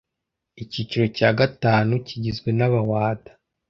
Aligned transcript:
Icyiciro 0.63 1.05
cya 1.17 1.29
gatanu 1.39 1.93
kigizwe 2.07 2.49
n’Abawada 2.57 3.31